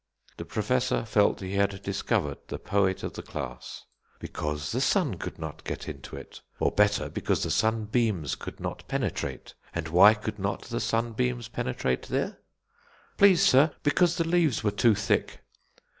The 0.37 0.45
Professor 0.45 1.05
felt 1.05 1.41
he 1.41 1.53
had 1.53 1.83
discovered 1.83 2.39
the 2.47 2.57
poet 2.57 3.03
of 3.03 3.13
the 3.13 3.21
class. 3.21 3.85
"Because 4.19 4.71
the 4.71 4.81
sun 4.81 5.13
could 5.19 5.37
not 5.37 5.63
get 5.63 5.87
into 5.87 6.15
it, 6.15 6.41
or, 6.59 6.71
better, 6.71 7.07
because 7.07 7.43
the 7.43 7.51
sunbeams 7.51 8.33
could 8.33 8.59
not 8.59 8.87
penetrate. 8.87 9.53
And 9.75 9.89
why 9.89 10.15
could 10.15 10.39
not 10.39 10.63
the 10.63 10.79
sunbeams 10.79 11.49
penetrate 11.49 12.01
there?" 12.07 12.39
"Please, 13.19 13.43
sir, 13.43 13.75
because 13.83 14.17
the 14.17 14.27
leaves 14.27 14.63
were 14.63 14.71
too 14.71 14.95
thick." 14.95 15.41